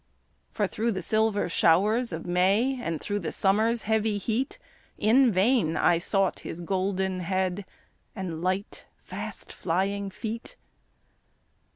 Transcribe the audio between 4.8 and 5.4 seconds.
In